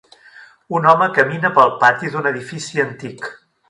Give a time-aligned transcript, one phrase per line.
[0.77, 3.35] Un home camina pel pati d'un edifici antic.